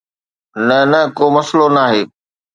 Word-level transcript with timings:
نه 0.67 0.79
نه، 0.91 1.01
ڪو 1.17 1.25
مسئلو 1.37 1.65
ناهي 1.75 2.03